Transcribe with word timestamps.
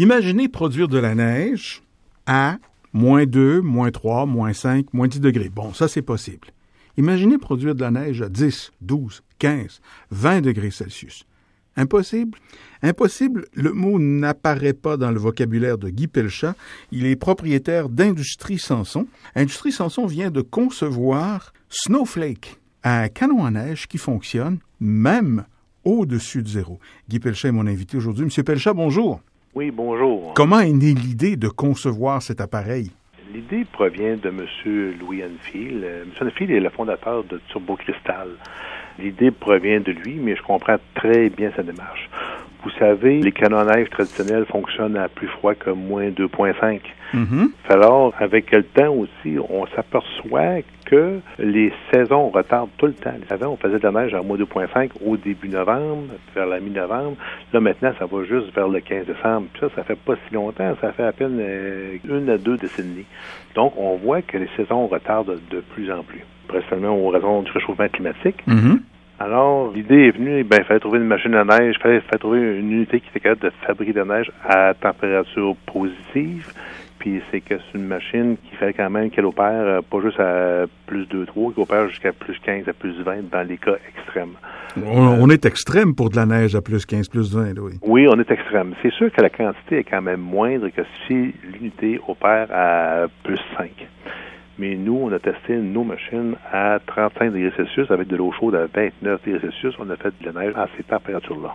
Imaginez 0.00 0.48
produire 0.48 0.88
de 0.88 0.96
la 0.96 1.14
neige 1.14 1.82
à 2.24 2.56
moins 2.94 3.26
2, 3.26 3.60
moins 3.60 3.90
3, 3.90 4.24
moins 4.24 4.54
5, 4.54 4.94
moins 4.94 5.08
10 5.08 5.20
degrés. 5.20 5.50
Bon, 5.50 5.74
ça 5.74 5.88
c'est 5.88 6.00
possible. 6.00 6.48
Imaginez 6.96 7.36
produire 7.36 7.74
de 7.74 7.82
la 7.82 7.90
neige 7.90 8.22
à 8.22 8.30
10, 8.30 8.72
12, 8.80 9.22
15, 9.38 9.82
20 10.10 10.40
degrés 10.40 10.70
Celsius. 10.70 11.26
Impossible? 11.76 12.38
Impossible, 12.82 13.44
le 13.52 13.74
mot 13.74 13.98
n'apparaît 13.98 14.72
pas 14.72 14.96
dans 14.96 15.10
le 15.10 15.20
vocabulaire 15.20 15.76
de 15.76 15.90
Guy 15.90 16.06
Pelchat. 16.06 16.54
Il 16.92 17.04
est 17.04 17.16
propriétaire 17.16 17.90
d'Industrie 17.90 18.58
Sanson. 18.58 19.06
Industrie 19.34 19.70
Sanson 19.70 20.06
vient 20.06 20.30
de 20.30 20.40
concevoir 20.40 21.52
Snowflake, 21.68 22.58
un 22.84 23.08
canon 23.08 23.44
à 23.44 23.50
neige 23.50 23.86
qui 23.86 23.98
fonctionne 23.98 24.60
même 24.80 25.44
au-dessus 25.84 26.42
de 26.42 26.48
zéro. 26.48 26.80
Guy 27.10 27.18
Pelchat 27.18 27.48
est 27.48 27.52
mon 27.52 27.66
invité 27.66 27.98
aujourd'hui. 27.98 28.24
Monsieur 28.24 28.44
Pelchat, 28.44 28.72
bonjour. 28.72 29.20
Oui, 29.52 29.72
bonjour. 29.72 30.32
Comment 30.34 30.60
est 30.60 30.72
née 30.72 30.94
l'idée 30.94 31.36
de 31.36 31.48
concevoir 31.48 32.22
cet 32.22 32.40
appareil? 32.40 32.92
L'idée 33.34 33.64
provient 33.64 34.16
de 34.16 34.28
M. 34.28 34.46
Louis 35.00 35.24
Enfield. 35.24 35.82
Euh, 35.82 36.04
M. 36.04 36.28
Enfield 36.28 36.52
est 36.52 36.60
le 36.60 36.70
fondateur 36.70 37.24
de 37.24 37.40
Turbo 37.48 37.74
Crystal. 37.74 38.28
L'idée 39.00 39.32
provient 39.32 39.80
de 39.80 39.90
lui, 39.90 40.20
mais 40.20 40.36
je 40.36 40.42
comprends 40.42 40.76
très 40.94 41.30
bien 41.30 41.50
sa 41.56 41.64
démarche. 41.64 42.08
Vous 42.62 42.70
savez, 42.78 43.20
les 43.20 43.32
canons 43.32 43.58
à 43.58 43.64
neige 43.64 43.88
traditionnels 43.90 44.44
fonctionnent 44.46 44.96
à 44.96 45.08
plus 45.08 45.28
froid 45.28 45.54
que 45.54 45.70
moins 45.70 46.08
2,5. 46.08 46.80
Mm-hmm. 47.14 47.48
Alors, 47.68 48.14
avec 48.18 48.50
le 48.52 48.62
temps 48.62 48.92
aussi, 48.94 49.38
on 49.48 49.66
s'aperçoit 49.74 50.62
que 50.84 51.20
les 51.38 51.72
saisons 51.92 52.28
retardent 52.28 52.70
tout 52.76 52.86
le 52.86 52.92
temps. 52.92 53.14
Avant, 53.30 53.48
on 53.48 53.56
faisait 53.56 53.78
de 53.78 53.88
la 53.88 54.02
neige 54.02 54.14
à 54.14 54.22
moins 54.22 54.36
2,5 54.36 54.90
au 55.04 55.16
début 55.16 55.48
novembre, 55.48 56.04
vers 56.34 56.46
la 56.46 56.60
mi-novembre. 56.60 57.16
Là, 57.52 57.60
maintenant, 57.60 57.92
ça 57.98 58.06
va 58.06 58.24
juste 58.24 58.54
vers 58.54 58.68
le 58.68 58.80
15 58.80 59.06
décembre. 59.06 59.46
Puis 59.52 59.60
ça, 59.60 59.68
ça 59.76 59.84
fait 59.84 59.98
pas 59.98 60.14
si 60.28 60.34
longtemps. 60.34 60.76
Ça 60.80 60.92
fait 60.92 61.04
à 61.04 61.12
peine 61.12 61.38
euh, 61.40 61.96
une 62.04 62.28
à 62.28 62.38
deux 62.38 62.56
décennies. 62.56 63.06
Donc, 63.54 63.72
on 63.76 63.96
voit 63.96 64.22
que 64.22 64.36
les 64.36 64.48
saisons 64.56 64.86
retardent 64.86 65.38
de 65.50 65.60
plus 65.60 65.90
en 65.90 66.02
plus. 66.02 66.24
Principalement 66.48 66.96
aux 66.96 67.08
raisons 67.08 67.42
du 67.42 67.50
réchauffement 67.52 67.88
climatique. 67.88 68.42
Mm-hmm. 68.46 68.78
Alors, 69.22 69.70
l'idée 69.74 70.06
est 70.06 70.16
venue, 70.16 70.42
ben, 70.44 70.60
il 70.60 70.64
fallait 70.64 70.80
trouver 70.80 70.98
une 70.98 71.04
machine 71.04 71.34
à 71.34 71.44
neige, 71.44 71.74
il 71.78 71.82
fallait, 71.82 72.00
fallait 72.00 72.18
trouver 72.18 72.38
une 72.38 72.72
unité 72.72 73.00
qui 73.00 73.08
était 73.10 73.20
capable 73.20 73.42
de 73.42 73.50
fabriquer 73.66 73.92
de 73.92 74.00
la 74.00 74.16
neige 74.16 74.32
à 74.42 74.72
température 74.72 75.54
positive. 75.70 76.50
Puis 76.98 77.20
c'est 77.30 77.42
que 77.42 77.54
c'est 77.58 77.78
une 77.78 77.86
machine 77.86 78.38
qui 78.38 78.56
fait 78.56 78.72
quand 78.72 78.88
même 78.88 79.10
qu'elle 79.10 79.26
opère 79.26 79.44
euh, 79.46 79.80
pas 79.82 80.00
juste 80.00 80.20
à 80.20 80.64
plus 80.86 81.04
2-3, 81.04 81.52
qui 81.52 81.60
opère 81.60 81.88
jusqu'à 81.88 82.12
plus 82.12 82.38
15 82.38 82.66
à 82.68 82.72
plus 82.72 82.98
20 83.02 83.30
dans 83.30 83.46
les 83.46 83.58
cas 83.58 83.76
extrêmes. 83.94 84.36
On, 84.86 85.22
on 85.22 85.28
est 85.28 85.44
extrême 85.44 85.94
pour 85.94 86.08
de 86.08 86.16
la 86.16 86.24
neige 86.24 86.54
à 86.54 86.62
plus 86.62 86.86
15, 86.86 87.08
plus 87.08 87.34
20, 87.34 87.58
oui. 87.58 87.72
Oui, 87.82 88.06
on 88.08 88.18
est 88.20 88.30
extrême. 88.30 88.74
C'est 88.82 88.92
sûr 88.92 89.12
que 89.12 89.20
la 89.20 89.28
quantité 89.28 89.78
est 89.78 89.84
quand 89.84 90.02
même 90.02 90.20
moindre 90.20 90.68
que 90.68 90.82
si 91.06 91.34
l'unité 91.44 92.00
opère 92.08 92.48
à 92.52 93.06
plus 93.22 93.40
5. 93.58 93.70
Mais 94.60 94.74
nous, 94.74 95.00
on 95.04 95.10
a 95.10 95.18
testé 95.18 95.56
nos 95.56 95.84
machines 95.84 96.34
à 96.52 96.78
35 96.86 97.32
degrés 97.32 97.50
Celsius 97.56 97.90
avec 97.90 98.08
de 98.08 98.16
l'eau 98.16 98.30
chaude 98.38 98.54
à 98.54 98.66
29 98.66 99.22
degrés 99.24 99.40
Celsius. 99.40 99.74
On 99.78 99.88
a 99.88 99.96
fait 99.96 100.12
de 100.20 100.26
la 100.30 100.38
neige 100.38 100.52
à 100.54 100.66
ces 100.76 100.82
températures-là. 100.82 101.54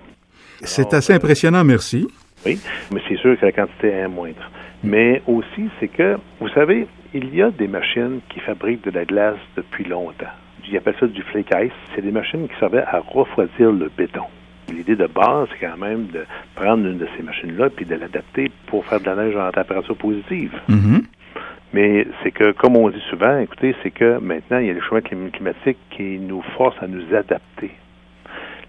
C'est 0.62 0.92
assez 0.92 1.14
impressionnant, 1.14 1.64
merci. 1.64 2.08
Oui, 2.47 2.59
mais 2.92 3.00
c'est 3.08 3.17
sûr 3.17 3.39
que 3.39 3.45
la 3.45 3.52
quantité 3.52 3.89
est 3.89 4.08
moindre. 4.08 4.50
Mais 4.84 5.22
aussi, 5.28 5.70
c'est 5.80 5.88
que, 5.88 6.17
vous 6.39 6.50
savez, 6.50 6.88
il 7.14 7.36
y 7.36 7.44
a 7.44 7.52
des 7.52 7.67
machines 7.67 8.22
qui 8.30 8.39
fabriquent 8.39 8.84
de 8.86 8.92
la 8.92 9.06
glace 9.06 9.38
depuis 9.56 9.84
longtemps. 9.84 10.25
Ils 10.67 10.75
appellent 10.75 10.95
ça 11.00 11.06
du 11.06 11.22
flake 11.22 11.53
ice. 11.64 11.72
C'est 11.94 12.02
des 12.02 12.12
machines 12.12 12.47
qui 12.47 12.59
servaient 12.59 12.86
à 12.88 13.02
refroidir 13.02 13.72
le 13.72 13.92
béton. 13.95 14.25
L'idée 14.73 14.95
de 14.95 15.06
base, 15.06 15.47
c'est 15.52 15.67
quand 15.67 15.78
même 15.78 16.08
de 16.08 16.25
prendre 16.56 16.88
une 16.88 16.97
de 16.97 17.08
ces 17.16 17.22
machines-là 17.22 17.69
puis 17.69 17.86
de 17.86 17.94
l'adapter 17.94 18.52
pour 18.66 18.84
faire 18.86 19.00
de 19.00 19.06
la 19.06 19.16
neige 19.16 19.36
en 19.36 19.52
température 19.52 19.95
positive. 19.95 20.53
Mhm. 20.67 21.03
Mais 21.76 22.08
c'est 22.23 22.31
que, 22.31 22.52
comme 22.54 22.78
on 22.78 22.90
dit 22.90 23.04
souvent, 23.09 23.38
écoutez, 23.38 23.76
c'est 23.84 23.92
que 23.92 24.18
maintenant, 24.20 24.59
il 24.59 24.68
y 24.68 24.70
a 24.70 24.73
les 24.73 24.80
changements 24.80 25.00
clim- 25.02 25.30
climatiques 25.30 25.78
qui 25.90 26.20
nous 26.20 26.41
forcent 26.56 26.81
à 26.81 26.88
nous 26.88 27.03
adapter. 27.13 27.72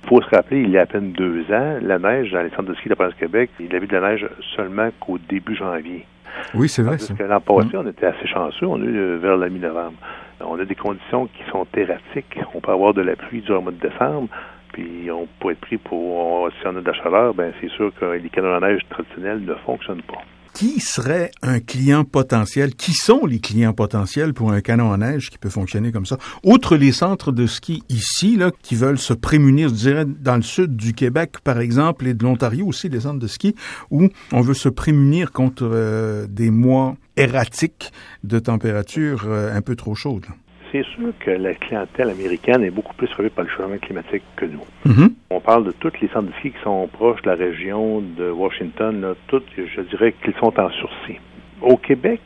Il 0.02 0.08
faut 0.08 0.20
se 0.20 0.28
rappeler, 0.34 0.62
il 0.62 0.70
y 0.70 0.78
a 0.78 0.82
à 0.82 0.86
peine 0.86 1.12
deux 1.12 1.42
ans, 1.52 1.78
la 1.82 2.00
neige 2.00 2.32
dans 2.32 2.42
les 2.42 2.50
centres 2.50 2.64
de 2.64 2.74
ski 2.74 2.86
de 2.88 2.90
la 2.90 2.96
province 2.96 3.14
du 3.14 3.20
Québec, 3.20 3.50
il 3.60 3.72
y 3.72 3.76
avait 3.76 3.86
de 3.86 3.96
la 3.96 4.10
neige 4.10 4.26
seulement 4.56 4.88
qu'au 4.98 5.18
début 5.18 5.54
janvier. 5.54 6.04
Oui, 6.52 6.68
c'est 6.68 6.82
vrai, 6.82 6.96
Parce 6.96 7.12
que 7.12 7.22
l'an 7.22 7.40
passé, 7.40 7.76
on 7.76 7.86
était 7.86 8.06
assez 8.06 8.26
chanceux, 8.26 8.66
on 8.66 8.80
a 8.82 8.84
eu 8.84 9.16
vers 9.18 9.36
la 9.36 9.48
mi-novembre. 9.48 9.98
On 10.40 10.58
a 10.58 10.64
des 10.64 10.74
conditions 10.74 11.26
qui 11.26 11.44
sont 11.50 11.66
erratiques. 11.76 12.38
On 12.54 12.60
peut 12.60 12.72
avoir 12.72 12.92
de 12.92 13.02
la 13.02 13.14
pluie 13.14 13.40
durant 13.40 13.58
le 13.58 13.62
mois 13.64 13.72
de 13.72 13.88
décembre, 13.88 14.28
puis 14.72 15.08
on 15.12 15.28
peut 15.40 15.52
être 15.52 15.60
pris 15.60 15.76
pour, 15.78 16.50
si 16.60 16.66
on 16.66 16.76
a 16.76 16.80
de 16.80 16.86
la 16.86 16.92
chaleur, 16.92 17.34
ben 17.34 17.52
c'est 17.60 17.70
sûr 17.70 17.92
que 17.98 18.04
les 18.04 18.28
canons 18.30 18.54
à 18.54 18.60
neige 18.60 18.82
traditionnels 18.90 19.42
ne 19.44 19.54
fonctionnent 19.54 20.02
pas. 20.02 20.22
Qui 20.56 20.80
serait 20.80 21.32
un 21.42 21.60
client 21.60 22.04
potentiel? 22.04 22.74
Qui 22.74 22.94
sont 22.94 23.26
les 23.26 23.40
clients 23.40 23.74
potentiels 23.74 24.32
pour 24.32 24.52
un 24.52 24.62
canon 24.62 24.90
à 24.90 24.96
neige 24.96 25.28
qui 25.28 25.36
peut 25.36 25.50
fonctionner 25.50 25.92
comme 25.92 26.06
ça? 26.06 26.16
Outre 26.44 26.78
les 26.78 26.92
centres 26.92 27.30
de 27.30 27.46
ski 27.46 27.82
ici, 27.90 28.36
là, 28.36 28.50
qui 28.62 28.74
veulent 28.74 28.98
se 28.98 29.12
prémunir, 29.12 29.68
je 29.68 29.74
dirais, 29.74 30.06
dans 30.06 30.36
le 30.36 30.40
sud 30.40 30.74
du 30.74 30.94
Québec, 30.94 31.40
par 31.44 31.60
exemple, 31.60 32.06
et 32.06 32.14
de 32.14 32.24
l'Ontario 32.24 32.64
aussi, 32.64 32.88
les 32.88 33.00
centres 33.00 33.18
de 33.18 33.26
ski, 33.26 33.54
où 33.90 34.08
on 34.32 34.40
veut 34.40 34.54
se 34.54 34.70
prémunir 34.70 35.30
contre 35.30 35.68
euh, 35.70 36.26
des 36.26 36.50
mois 36.50 36.96
erratiques 37.18 37.92
de 38.24 38.38
température 38.38 39.24
euh, 39.26 39.54
un 39.54 39.60
peu 39.60 39.76
trop 39.76 39.94
chaude. 39.94 40.24
C'est 40.72 40.84
sûr 40.84 41.12
que 41.20 41.30
la 41.30 41.54
clientèle 41.54 42.10
américaine 42.10 42.62
est 42.64 42.70
beaucoup 42.70 42.94
plus 42.94 43.06
frappée 43.08 43.30
par 43.30 43.44
le 43.44 43.50
changement 43.50 43.78
climatique 43.78 44.22
que 44.36 44.46
nous. 44.46 44.64
Mhm. 44.84 45.10
On 45.30 45.40
parle 45.40 45.64
de 45.64 45.72
tous 45.72 45.92
les 46.00 46.08
centres 46.08 46.28
de 46.28 46.32
ski 46.38 46.50
qui 46.50 46.62
sont 46.62 46.88
proches 46.92 47.22
de 47.22 47.30
la 47.30 47.36
région 47.36 48.00
de 48.00 48.30
Washington, 48.30 49.00
là, 49.00 49.14
toutes, 49.28 49.46
je 49.56 49.80
dirais 49.82 50.14
qu'ils 50.22 50.34
sont 50.34 50.58
en 50.58 50.70
sursis. 50.70 51.18
Au 51.62 51.76
Québec, 51.76 52.20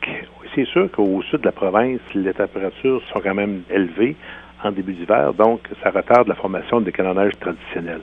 c'est 0.55 0.65
sûr 0.65 0.89
qu'au 0.91 1.21
sud 1.23 1.41
de 1.41 1.45
la 1.45 1.51
province, 1.51 1.99
les 2.13 2.33
températures 2.33 3.01
sont 3.13 3.19
quand 3.19 3.33
même 3.33 3.61
élevées 3.69 4.15
en 4.63 4.71
début 4.71 4.93
d'hiver, 4.93 5.33
donc 5.33 5.61
ça 5.81 5.89
retarde 5.89 6.27
la 6.27 6.35
formation 6.35 6.81
des 6.81 6.91
neige 6.91 7.33
traditionnels. 7.39 8.01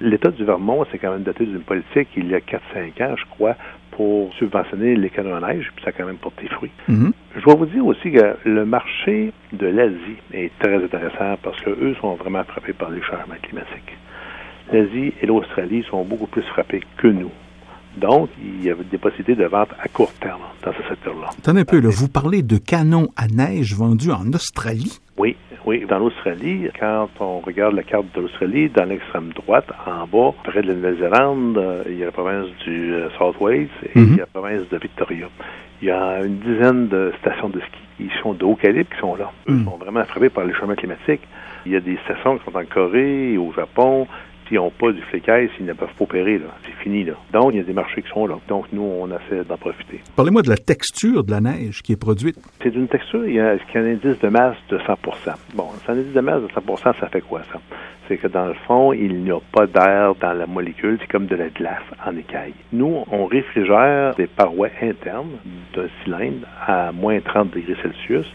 L'État 0.00 0.30
du 0.30 0.44
Vermont 0.44 0.84
s'est 0.90 0.98
quand 0.98 1.12
même 1.12 1.22
doté 1.22 1.44
d'une 1.44 1.60
politique 1.60 2.08
il 2.16 2.28
y 2.28 2.34
a 2.34 2.40
4-5 2.40 3.02
ans, 3.02 3.14
je 3.16 3.24
crois, 3.30 3.54
pour 3.92 4.32
subventionner 4.34 4.96
les 4.96 5.10
canons 5.10 5.36
à 5.36 5.40
neige, 5.40 5.70
puis 5.74 5.84
ça 5.84 5.90
a 5.90 5.92
quand 5.92 6.06
même 6.06 6.16
porté 6.16 6.46
fruit. 6.48 6.70
Mhm. 6.88 7.12
Je 7.36 7.40
dois 7.42 7.54
vous 7.54 7.66
dire 7.66 7.86
aussi 7.86 8.10
que 8.10 8.36
le 8.44 8.64
marché 8.64 9.32
de 9.52 9.66
l'Asie 9.66 10.16
est 10.32 10.50
très 10.58 10.82
intéressant 10.82 11.36
parce 11.42 11.60
que 11.60 11.70
eux 11.70 11.94
sont 12.00 12.14
vraiment 12.14 12.42
frappés 12.44 12.72
par 12.72 12.90
les 12.90 13.00
changements 13.02 13.36
climatiques. 13.40 13.96
L'Asie 14.72 15.12
et 15.22 15.26
l'Australie 15.26 15.84
sont 15.88 16.04
beaucoup 16.04 16.26
plus 16.26 16.42
frappés 16.42 16.82
que 16.96 17.06
nous. 17.06 17.30
Donc, 17.96 18.30
il 18.40 18.64
y 18.64 18.70
a 18.70 18.74
des 18.74 18.98
possibilités 18.98 19.34
de 19.34 19.46
vente 19.46 19.70
à 19.80 19.88
court 19.88 20.12
terme 20.20 20.42
dans 20.64 20.72
ce 20.72 20.88
secteur-là. 20.88 21.30
Attendez 21.38 21.60
un 21.60 21.64
peu, 21.64 21.80
là, 21.80 21.88
vous 21.90 22.08
parlez 22.08 22.42
de 22.42 22.56
canons 22.56 23.08
à 23.16 23.26
neige 23.26 23.74
vendus 23.74 24.12
en 24.12 24.32
Australie? 24.32 25.00
Oui, 25.16 25.36
oui. 25.66 25.84
Dans 25.88 25.98
l'Australie, 25.98 26.68
quand 26.78 27.08
on 27.20 27.40
regarde 27.40 27.74
la 27.74 27.82
carte 27.82 28.06
de 28.14 28.20
l'Australie, 28.22 28.68
dans 28.68 28.84
l'extrême 28.84 29.30
droite, 29.34 29.66
en 29.86 30.06
bas, 30.06 30.34
près 30.44 30.62
de 30.62 30.68
la 30.68 30.74
Nouvelle-Zélande, 30.74 31.58
euh, 31.58 31.82
il 31.86 31.98
y 31.98 32.02
a 32.02 32.06
la 32.06 32.12
province 32.12 32.46
du 32.64 32.94
euh, 32.94 33.08
South 33.18 33.36
Wales 33.40 33.68
et 33.84 33.98
Mhm. 33.98 34.06
il 34.12 34.16
y 34.16 34.16
a 34.16 34.20
la 34.20 34.26
province 34.26 34.68
de 34.68 34.78
Victoria. 34.78 35.26
Il 35.82 35.88
y 35.88 35.90
a 35.90 36.20
une 36.22 36.38
dizaine 36.38 36.88
de 36.88 37.12
stations 37.20 37.48
de 37.48 37.60
ski 37.60 37.80
qui 37.98 38.10
sont 38.22 38.32
de 38.34 38.44
haut 38.44 38.54
calibre 38.56 38.88
qui 38.94 38.98
sont 39.00 39.14
là. 39.16 39.30
Eux 39.48 39.52
Mhm. 39.52 39.64
sont 39.64 39.76
vraiment 39.76 40.04
frappés 40.04 40.28
par 40.30 40.44
les 40.44 40.52
changements 40.54 40.74
climatiques. 40.74 41.22
Il 41.66 41.72
y 41.72 41.76
a 41.76 41.80
des 41.80 41.96
stations 42.04 42.38
qui 42.38 42.44
sont 42.50 42.56
en 42.56 42.64
Corée, 42.64 43.36
au 43.36 43.52
Japon, 43.52 44.06
qui 44.50 44.56
n'ont 44.56 44.70
pas 44.70 44.90
du 44.90 45.00
flécaille, 45.02 45.48
ils 45.60 45.64
ne 45.64 45.72
peuvent 45.72 45.88
pas 45.96 46.04
opérer. 46.04 46.38
là. 46.38 46.46
C'est 46.64 46.82
fini. 46.82 47.04
là. 47.04 47.12
Donc, 47.32 47.52
il 47.52 47.58
y 47.58 47.60
a 47.60 47.62
des 47.62 47.72
marchés 47.72 48.02
qui 48.02 48.08
sont 48.10 48.26
là. 48.26 48.34
Donc, 48.48 48.66
nous, 48.72 48.82
on 48.82 49.06
essaie 49.08 49.44
d'en 49.48 49.56
profiter. 49.56 50.00
Parlez-moi 50.16 50.42
de 50.42 50.48
la 50.48 50.56
texture 50.56 51.22
de 51.22 51.30
la 51.30 51.40
neige 51.40 51.82
qui 51.82 51.92
est 51.92 51.96
produite. 52.00 52.36
C'est 52.62 52.70
d'une 52.70 52.88
texture, 52.88 53.24
il 53.26 53.34
y 53.34 53.40
a, 53.40 53.54
il 53.54 53.60
y 53.74 53.78
a 53.78 53.80
un 53.80 53.84
indice 53.92 54.18
de 54.20 54.28
masse 54.28 54.56
de 54.68 54.78
100% 54.78 54.96
Bon, 55.54 55.68
un 55.88 55.92
indice 55.92 56.12
de 56.12 56.20
masse 56.20 56.42
de 56.42 56.48
100% 56.48 56.98
ça 56.98 57.08
fait 57.08 57.20
quoi, 57.20 57.42
ça? 57.52 57.60
C'est 58.08 58.16
que 58.16 58.26
dans 58.26 58.46
le 58.46 58.54
fond, 58.66 58.92
il 58.92 59.22
n'y 59.22 59.30
a 59.30 59.38
pas 59.52 59.66
d'air 59.68 60.14
dans 60.20 60.32
la 60.32 60.46
molécule, 60.48 60.98
c'est 61.00 61.06
comme 61.08 61.26
de 61.26 61.36
la 61.36 61.48
glace 61.48 61.84
en 62.04 62.16
écaille. 62.16 62.54
Nous, 62.72 63.04
on 63.08 63.26
réfrigère 63.26 64.16
des 64.16 64.26
parois 64.26 64.70
internes 64.82 65.38
d'un 65.76 65.86
cylindre 66.02 66.46
à 66.66 66.90
moins 66.90 67.20
30 67.20 67.52
degrés 67.54 67.76
Celsius 67.80 68.26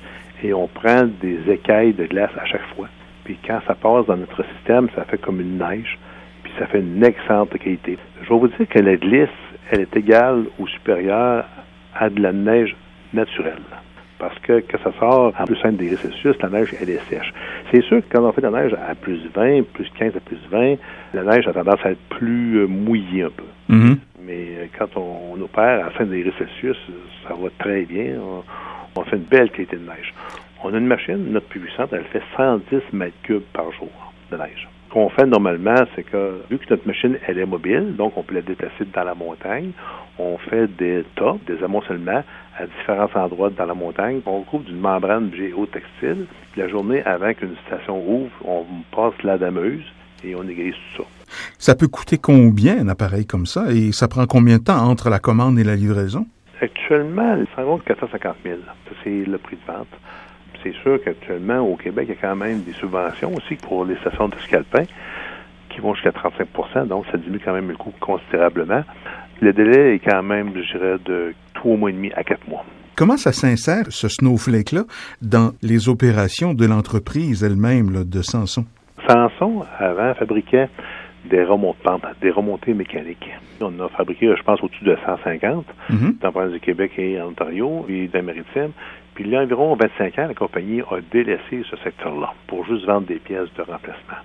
et 0.43 0.53
on 0.53 0.67
prend 0.67 1.03
des 1.21 1.39
écailles 1.51 1.91
de 1.93 2.05
glace 2.05 2.31
à 2.41 2.45
chaque 2.45 2.65
fois. 2.75 2.87
Puis 3.25 3.37
quand 3.45 3.59
ça 3.67 3.73
passe 3.75 4.05
dans 4.05 4.17
notre 4.17 4.45
système, 4.55 4.87
ça 4.95 5.03
fait 5.03 5.17
comme 5.17 5.41
une 5.41 5.57
neige, 5.57 5.97
puis 6.43 6.53
ça 6.57 6.67
fait 6.67 6.79
une 6.79 7.03
excellente 7.03 7.57
qualité. 7.57 7.97
Je 8.21 8.29
vais 8.29 8.39
vous 8.39 8.47
dire 8.47 8.67
que 8.69 8.79
la 8.79 8.95
glisse, 8.95 9.29
elle 9.71 9.81
est 9.81 9.97
égale 9.97 10.45
ou 10.59 10.67
supérieure 10.67 11.45
à 11.95 12.09
de 12.09 12.21
la 12.21 12.31
neige 12.31 12.75
naturelle. 13.13 13.63
Parce 14.19 14.37
que 14.39 14.63
quand 14.71 14.77
ça 14.83 14.97
sort 14.99 15.33
à 15.37 15.45
plus 15.45 15.57
5 15.57 15.75
degrés 15.75 15.97
Celsius, 15.97 16.35
la 16.41 16.49
neige, 16.49 16.73
elle 16.79 16.89
est 16.89 17.01
sèche. 17.09 17.33
C'est 17.71 17.81
sûr 17.83 17.97
que 17.97 18.05
quand 18.15 18.23
on 18.23 18.31
fait 18.31 18.41
de 18.41 18.47
la 18.47 18.61
neige 18.63 18.73
à 18.73 18.95
plus 18.95 19.19
20, 19.33 19.63
plus 19.73 19.89
15 19.97 20.15
à 20.15 20.19
plus 20.19 20.39
20, 20.49 20.75
la 21.13 21.23
neige 21.23 21.47
a 21.47 21.53
tendance 21.53 21.79
à 21.83 21.91
être 21.91 22.09
plus 22.09 22.59
euh, 22.59 22.67
mouillée 22.67 23.23
un 23.23 23.29
peu. 23.29 23.43
Mhm. 23.67 23.97
Mais 24.25 24.47
euh, 24.57 24.65
quand 24.77 24.95
on, 24.95 25.33
on 25.33 25.41
opère 25.41 25.87
à 25.87 25.97
5 25.97 26.09
degrés 26.09 26.31
Celsius, 26.37 26.77
ça 27.27 27.33
va 27.33 27.49
très 27.57 27.81
bien. 27.83 28.13
On, 28.21 28.43
on 28.97 29.03
fait 29.03 29.17
une 29.17 29.23
belle 29.23 29.49
qualité 29.49 29.75
de 29.75 29.85
neige. 29.85 30.13
On 30.67 30.73
a 30.73 30.79
une 30.79 30.87
machine, 30.87 31.31
notre 31.31 31.45
plus 31.45 31.59
puissante, 31.59 31.93
elle 31.93 32.05
fait 32.05 32.23
110 32.35 32.91
mètres 32.91 33.15
cubes 33.21 33.43
par 33.53 33.71
jour 33.73 33.91
de 34.31 34.37
neige. 34.37 34.67
qu'on 34.89 35.09
fait 35.09 35.27
normalement, 35.27 35.75
c'est 35.93 36.01
que 36.01 36.41
vu 36.49 36.57
que 36.57 36.65
notre 36.71 36.87
machine, 36.87 37.17
elle 37.27 37.37
est 37.37 37.45
mobile, 37.45 37.95
donc 37.95 38.17
on 38.17 38.23
peut 38.23 38.33
la 38.33 38.41
déplacer 38.41 38.85
dans 38.91 39.03
la 39.03 39.13
montagne, 39.13 39.73
on 40.17 40.39
fait 40.39 40.67
des 40.75 41.03
tas, 41.15 41.35
des 41.45 41.63
amoncellements 41.63 42.23
à 42.57 42.65
différents 42.65 43.09
endroits 43.13 43.51
dans 43.51 43.65
la 43.65 43.75
montagne. 43.75 44.21
On 44.25 44.39
recouvre 44.39 44.63
d'une 44.63 44.79
membrane 44.79 45.31
géotextile. 45.35 46.25
La 46.57 46.67
journée, 46.67 47.03
avant 47.03 47.31
qu'une 47.35 47.55
station 47.67 48.01
ouvre, 48.09 48.31
on 48.43 48.65
passe 48.95 49.21
la 49.23 49.37
dameuse 49.37 49.83
et 50.23 50.33
on 50.33 50.47
égrise 50.47 50.73
tout 50.95 51.03
ça. 51.03 51.09
Ça 51.59 51.75
peut 51.75 51.89
coûter 51.89 52.17
combien 52.17 52.79
un 52.79 52.87
appareil 52.87 53.27
comme 53.27 53.45
ça? 53.45 53.71
Et 53.71 53.91
ça 53.91 54.07
prend 54.07 54.25
combien 54.25 54.57
de 54.57 54.63
temps 54.63 54.81
entre 54.89 55.11
la 55.11 55.19
commande 55.19 55.59
et 55.59 55.63
la 55.63 55.75
livraison? 55.75 56.25
Actuellement, 56.59 57.37
ça 57.55 57.63
vaut 57.63 57.77
450 57.85 58.37
000. 58.43 58.57
C'est 59.03 59.25
le 59.25 59.37
prix 59.37 59.57
de 59.57 59.71
vente. 59.71 59.87
C'est 60.65 60.73
sûr 60.81 60.99
qu'actuellement, 61.03 61.59
au 61.59 61.75
Québec, 61.75 62.07
il 62.09 62.15
y 62.15 62.17
a 62.17 62.19
quand 62.19 62.35
même 62.35 62.61
des 62.63 62.73
subventions 62.73 63.31
aussi 63.35 63.53
pour 63.55 63.85
les 63.85 63.95
stations 63.97 64.29
de 64.29 64.35
scalpin 64.37 64.85
qui 65.69 65.79
vont 65.79 65.93
jusqu'à 65.93 66.09
35% 66.09 66.87
donc 66.87 67.05
ça 67.11 67.17
diminue 67.19 67.39
quand 67.43 67.53
même 67.53 67.69
le 67.69 67.75
coût 67.75 67.93
considérablement. 67.99 68.83
Le 69.41 69.53
délai 69.53 69.95
est 69.95 69.99
quand 69.99 70.23
même, 70.23 70.53
je 70.55 70.77
dirais, 70.77 70.95
de 71.05 71.35
trois 71.53 71.77
mois 71.77 71.91
et 71.91 71.93
demi 71.93 72.11
à 72.13 72.23
quatre 72.23 72.47
mois. 72.47 72.65
Comment 72.95 73.17
ça 73.17 73.31
s'insère, 73.31 73.83
ce 73.89 74.07
snowflake-là, 74.07 74.85
dans 75.21 75.51
les 75.61 75.87
opérations 75.87 76.55
de 76.55 76.65
l'entreprise 76.65 77.43
elle-même 77.43 78.03
de 78.05 78.21
Samson? 78.23 78.65
Samson, 79.07 79.65
avant, 79.77 80.15
fabriquait 80.15 80.69
des 81.29 81.43
remontées 81.43 81.79
pente, 81.83 82.03
des 82.21 82.31
remontées 82.31 82.73
mécaniques. 82.73 83.29
On 83.61 83.79
a 83.79 83.89
fabriqué, 83.89 84.33
je 84.35 84.43
pense, 84.43 84.63
au-dessus 84.63 84.83
de 84.83 84.97
150 85.05 85.65
mm 85.89 85.95
-hmm. 85.95 86.19
dans 86.21 86.41
le 86.41 86.51
du 86.53 86.59
Québec 86.59 86.91
et 86.97 87.21
en 87.21 87.27
Ontario 87.27 87.85
et 87.89 88.07
dans 88.07 88.19
les 88.19 88.25
maritimes. 88.25 88.71
Puis 89.15 89.23
il 89.23 89.31
y 89.31 89.35
a 89.35 89.41
environ 89.41 89.75
25 89.75 90.19
ans, 90.19 90.27
la 90.27 90.33
compagnie 90.33 90.81
a 90.81 90.99
délaissé 91.09 91.63
ce 91.69 91.77
secteur-là 91.77 92.33
pour 92.47 92.65
juste 92.65 92.85
vendre 92.85 93.07
des 93.07 93.19
pièces 93.19 93.51
de 93.57 93.61
remplacement. 93.61 94.21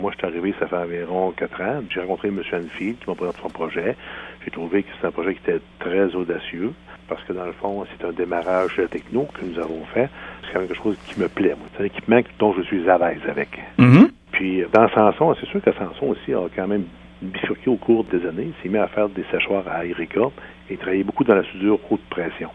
Moi, 0.00 0.12
je 0.12 0.16
suis 0.18 0.26
arrivé, 0.26 0.54
ça 0.58 0.66
fait 0.66 0.76
environ 0.76 1.30
4 1.36 1.60
ans. 1.60 1.82
J'ai 1.90 2.00
rencontré 2.00 2.28
M. 2.28 2.38
Anfield 2.38 2.98
qui 2.98 3.10
m'a 3.10 3.14
présenté 3.14 3.38
son 3.42 3.50
projet. 3.50 3.96
J'ai 4.42 4.50
trouvé 4.50 4.82
que 4.82 4.88
c'est 4.98 5.06
un 5.06 5.10
projet 5.10 5.34
qui 5.34 5.50
était 5.50 5.60
très 5.78 6.14
audacieux 6.14 6.72
parce 7.06 7.22
que 7.24 7.34
dans 7.34 7.44
le 7.44 7.52
fond, 7.52 7.84
c'est 7.90 8.06
un 8.06 8.12
démarrage 8.12 8.80
techno 8.90 9.28
que 9.34 9.44
nous 9.44 9.58
avons 9.58 9.84
fait. 9.92 10.08
C'est 10.46 10.58
quelque 10.58 10.74
chose 10.74 10.96
qui 11.06 11.20
me 11.20 11.28
plaît. 11.28 11.54
C'est 11.74 11.82
un 11.82 11.86
équipement 11.86 12.20
dont 12.38 12.54
je 12.54 12.62
suis 12.62 12.88
à 12.88 12.96
l'aise 12.96 13.20
avec. 13.28 13.50
Mm 13.76 13.92
-hmm. 13.92 14.10
Puis 14.32 14.64
dans 14.72 14.88
Samson, 14.88 15.34
c'est 15.38 15.48
sûr 15.52 15.60
que 15.60 15.72
Samson 15.72 16.06
aussi 16.14 16.32
a 16.32 16.48
quand 16.56 16.68
même 16.68 16.84
bifurqué 17.20 17.68
au 17.68 17.76
cours 17.76 18.04
des 18.04 18.24
années. 18.26 18.48
Il 18.52 18.54
s'est 18.62 18.70
mis 18.70 18.78
à 18.78 18.88
faire 18.88 19.08
des 19.10 19.24
séchoirs 19.30 19.66
à 19.68 19.84
Erika 19.84 20.30
et 20.70 20.76
travaillé 20.78 21.04
beaucoup 21.04 21.24
dans 21.24 21.34
la 21.34 21.44
soudure 21.50 21.78
haute 21.90 22.06
pression. 22.08 22.50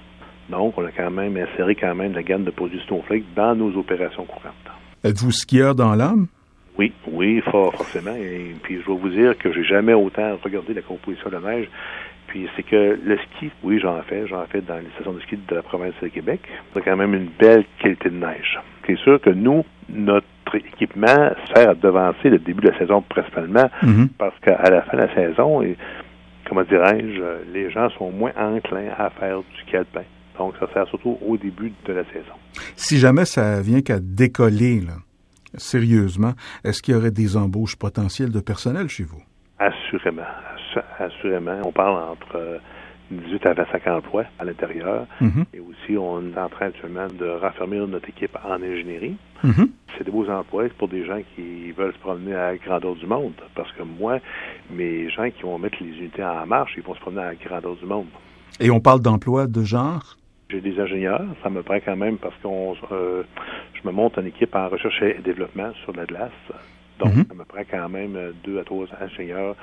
Donc, 0.50 0.78
on 0.78 0.86
a 0.86 0.92
quand 0.92 1.12
même 1.12 1.38
inséré 1.38 1.76
quand 1.76 1.96
même 1.96 2.14
la 2.14 2.24
gamme 2.24 2.44
de 2.44 2.52
produits 2.52 2.82
Snowflake 2.88 3.24
dans 3.36 3.56
nos 3.56 3.76
opérations 3.78 4.26
courantes. 4.26 4.54
Êtes-vous 5.04 5.32
skieur 5.32 5.76
dans 5.76 5.96
l'âme? 5.96 6.28
Oui, 6.78 6.92
oui, 7.12 7.42
fort, 7.52 7.74
forcément. 7.74 8.16
Et 8.16 8.54
puis, 8.62 8.82
je 8.82 8.92
vais 8.92 8.98
vous 8.98 9.10
dire 9.10 9.38
que 9.38 9.52
j'ai 9.54 9.64
jamais 9.64 9.94
autant 9.94 10.38
regardé 10.44 10.74
la 10.74 10.82
composition 10.82 11.30
de 11.30 11.38
la 11.38 11.52
neige. 11.52 11.70
Puis, 12.28 12.50
c'est 12.56 12.64
que 12.64 13.00
le 13.02 13.18
ski, 13.18 13.50
oui, 13.64 13.80
j'en 13.80 14.02
fais. 14.02 14.28
J'en 14.28 14.46
fais 14.48 14.62
dans 14.62 14.78
les 14.78 14.90
stations 14.96 15.14
de 15.14 15.22
ski 15.22 15.38
de 15.38 15.56
la 15.56 15.62
province 15.62 15.94
de 16.02 16.10
Québec. 16.10 16.42
C'est 16.74 16.82
quand 16.84 16.98
même 16.98 17.14
une 17.14 17.30
belle 17.40 17.64
qualité 17.80 18.10
de 18.10 18.18
neige. 18.18 18.60
C'est 18.86 18.98
sûr 18.98 19.22
que 19.22 19.30
nous, 19.30 19.64
notre 19.90 20.28
équipement 20.54 21.32
sert 21.54 21.70
à 21.70 21.76
devancer 21.76 22.30
le 22.30 22.40
début 22.40 22.62
de 22.62 22.70
la 22.70 22.78
saison 22.78 23.02
principalement 23.02 23.70
mm 23.82 23.88
-hmm. 23.88 24.08
parce 24.18 24.38
qu'à 24.40 24.70
la 24.70 24.82
fin 24.84 24.98
de 24.98 25.02
la 25.04 25.14
saison, 25.14 25.62
et, 25.62 25.76
comment 26.48 26.64
dirais-je, 26.64 27.52
les 27.54 27.72
gens 27.72 27.90
sont 27.98 28.12
moins 28.12 28.34
enclins 28.38 28.92
à 28.98 29.10
faire 29.12 29.38
du 29.40 29.72
calepin. 29.72 30.04
Donc, 30.38 30.54
ça 30.60 30.68
sert 30.74 30.88
surtout 30.88 31.18
au 31.26 31.38
début 31.38 31.72
de 31.86 31.94
la 31.94 32.04
saison. 32.06 32.36
Si 32.76 32.98
jamais 32.98 33.26
ça 33.26 33.62
vient 33.62 33.82
qu'à 33.82 34.00
décoller, 34.00 34.82
là, 34.82 34.98
sérieusement, 35.56 36.34
est-ce 36.64 36.82
qu'il 36.82 36.94
y 36.94 36.98
aurait 36.98 37.12
des 37.12 37.38
embauches 37.38 37.76
potentielles 37.76 38.32
de 38.32 38.40
personnel 38.40 38.90
chez 38.90 39.04
vous? 39.04 39.22
Assurément. 39.60 40.24
Assurément. 41.00 41.62
On 41.66 41.72
parle 41.72 41.98
entre 42.12 42.60
18 43.12 43.46
à 43.46 43.54
25 43.54 43.88
emplois 43.88 44.26
à 44.40 44.46
l'intérieur. 44.46 45.08
Mm 45.22 45.28
-hmm. 45.28 45.46
Et 45.54 45.60
aussi, 45.60 45.98
on 45.98 46.22
est 46.34 46.40
en 46.40 46.50
train 46.50 46.68
actuellement 46.68 47.08
de 47.08 47.28
raffermir 47.28 47.88
notre 47.88 48.10
équipe 48.10 48.36
en 48.44 48.62
ingénierie. 48.62 49.16
Mm 49.44 49.52
-hmm. 49.52 49.68
C'est 49.98 50.04
des 50.04 50.12
beaux 50.12 50.30
emplois 50.30 50.68
pour 50.78 50.90
des 50.90 51.06
gens 51.06 51.22
qui 51.36 51.72
veulent 51.78 51.94
se 51.94 52.00
promener 52.00 52.34
à 52.36 52.52
la 52.52 52.58
grandeur 52.58 52.96
du 52.96 53.08
monde. 53.08 53.40
Parce 53.56 53.72
que 53.76 53.84
moi, 53.84 54.20
mes 54.70 55.10
gens 55.16 55.30
qui 55.36 55.44
vont 55.44 55.58
mettre 55.58 55.78
les 55.82 55.94
unités 56.00 56.24
en 56.24 56.46
marche, 56.46 56.74
ils 56.78 56.84
vont 56.84 56.96
se 56.96 57.04
promener 57.06 57.24
à 57.28 57.32
la 57.34 57.36
grandeur 57.36 57.76
du 57.82 57.86
monde. 57.86 58.08
Et 58.60 58.70
on 58.72 58.82
parle 58.88 59.02
d'emploi 59.02 59.48
de 59.48 59.62
genre? 59.64 60.06
J'ai 60.50 60.62
des 60.62 60.80
ingénieurs, 60.80 61.24
ça 61.42 61.50
me 61.50 61.64
prend 61.64 61.80
quand 61.84 61.96
même 61.96 62.18
parce 62.18 62.36
que 62.36 62.48
euh, 62.48 63.24
je 63.74 63.88
me 63.88 63.92
monte 63.92 64.18
une 64.18 64.28
équipe 64.28 64.54
en 64.56 64.68
recherche 64.70 65.02
et 65.02 65.16
développement 65.24 65.72
sur 65.84 65.94
la 65.96 66.06
glace. 66.06 66.32
Donc, 67.00 67.14
Mhm. 67.16 67.26
ça 67.28 67.34
me 67.34 67.44
prend 67.44 67.64
quand 67.70 67.90
même 67.90 68.34
deux 68.44 68.60
à 68.60 68.64
trois 68.64 68.86
ingénieurs 69.02 69.56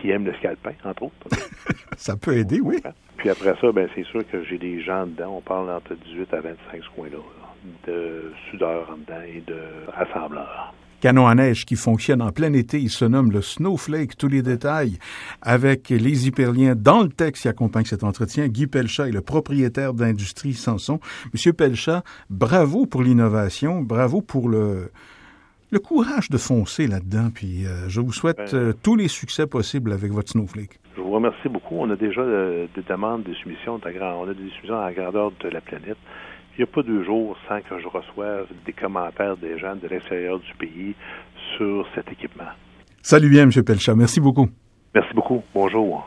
qui 0.00 0.10
aiment 0.10 0.24
le 0.26 0.34
scalpin, 0.34 0.72
entre 0.84 1.02
autres. 1.04 1.14
Ça 1.96 2.16
peut 2.16 2.36
aider, 2.36 2.60
oui. 2.60 2.76
Puis 3.16 3.28
après 3.28 3.54
ça, 3.60 3.72
ben 3.72 3.88
c'est 3.96 4.04
sûr 4.04 4.22
que 4.30 4.44
j'ai 4.44 4.58
des 4.58 4.80
gens 4.80 5.04
dedans. 5.06 5.38
On 5.38 5.40
parle 5.40 5.68
entre 5.70 5.94
18 5.96 6.32
à 6.34 6.40
25 6.40 6.56
ce 6.84 6.88
coin-là, 6.94 7.16
là, 7.16 7.92
de 7.92 8.32
soudeurs 8.50 8.88
en 8.92 8.98
dedans 8.98 9.20
et 9.26 9.40
de 9.40 9.58
rassembleurs. 9.88 10.72
Canon 11.00 11.28
à 11.28 11.34
neige 11.34 11.64
qui 11.64 11.76
fonctionne 11.76 12.20
en 12.20 12.32
plein 12.32 12.52
été, 12.52 12.80
il 12.80 12.90
se 12.90 13.04
nomme 13.04 13.30
le 13.30 13.40
Snowflake, 13.40 14.16
tous 14.16 14.28
les 14.28 14.42
détails, 14.42 14.98
avec 15.42 15.90
les 15.90 16.26
hyperliens 16.26 16.74
dans 16.74 17.02
le 17.02 17.08
texte 17.08 17.42
qui 17.42 17.48
accompagne 17.48 17.84
cet 17.84 18.02
entretien. 18.02 18.48
Guy 18.48 18.66
Pelchat 18.66 19.08
est 19.08 19.12
le 19.12 19.20
propriétaire 19.20 19.94
d'Industrie 19.94 20.54
Sanson. 20.54 20.98
Monsieur 21.32 21.52
Pelchat, 21.52 22.02
bravo 22.30 22.86
pour 22.86 23.02
l'innovation, 23.02 23.80
bravo 23.82 24.22
pour 24.22 24.48
le, 24.48 24.90
le 25.70 25.78
courage 25.78 26.30
de 26.30 26.38
foncer 26.38 26.86
là-dedans, 26.86 27.30
puis 27.32 27.66
euh, 27.66 27.88
je 27.88 28.00
vous 28.00 28.12
souhaite 28.12 28.54
euh, 28.54 28.72
tous 28.82 28.96
les 28.96 29.08
succès 29.08 29.46
possibles 29.46 29.92
avec 29.92 30.10
votre 30.12 30.30
Snowflake. 30.30 30.80
Je 30.96 31.02
vous 31.02 31.12
remercie 31.12 31.48
beaucoup. 31.48 31.76
On 31.78 31.90
a 31.90 31.96
déjà 31.96 32.22
euh, 32.22 32.66
des 32.74 32.82
demandes, 32.82 33.22
des 33.22 33.34
soumissions, 33.34 33.78
de 33.78 33.90
grand, 33.90 34.22
on 34.22 34.28
a 34.28 34.34
des 34.34 34.50
soumissions 34.56 34.80
à 34.80 34.86
la 34.86 34.94
grandeur 34.94 35.30
de 35.40 35.48
la 35.48 35.60
planète. 35.60 35.98
Il 36.58 36.62
n'y 36.62 36.70
a 36.70 36.74
pas 36.74 36.82
deux 36.82 37.04
jours 37.04 37.36
sans 37.46 37.60
que 37.60 37.78
je 37.80 37.86
reçoive 37.86 38.48
des 38.66 38.72
commentaires 38.72 39.36
des 39.36 39.60
gens 39.60 39.76
de 39.76 39.86
l'extérieur 39.86 40.40
du 40.40 40.52
pays 40.54 40.92
sur 41.56 41.86
cet 41.94 42.10
équipement. 42.10 42.50
Salut 43.00 43.30
bien, 43.30 43.44
M. 43.44 43.52
Pelchat. 43.64 43.94
Merci 43.94 44.18
beaucoup. 44.18 44.48
Merci 44.92 45.14
beaucoup. 45.14 45.44
Bonjour. 45.54 46.04